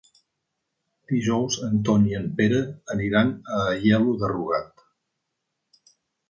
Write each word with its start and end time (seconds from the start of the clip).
Dijous 1.11 1.57
en 1.67 1.75
Ton 1.89 2.07
i 2.11 2.15
en 2.19 2.25
Pere 2.39 2.61
aniran 2.95 3.35
a 3.59 3.61
Aielo 3.75 4.17
de 4.23 4.31
Rugat. 4.33 4.83